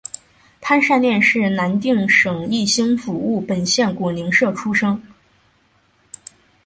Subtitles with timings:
[0.61, 4.99] 潘善念是南定省义兴府务本县果灵社出生。